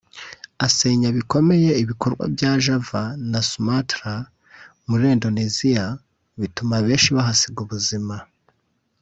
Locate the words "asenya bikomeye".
0.65-1.69